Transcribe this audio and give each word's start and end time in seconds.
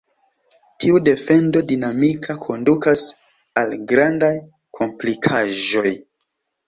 Tiu 0.83 1.01
defendo 1.07 1.61
dinamika 1.73 2.37
kondukas 2.45 3.03
al 3.63 3.77
grandaj 3.93 4.33
komplikaĵoj. 4.79 5.97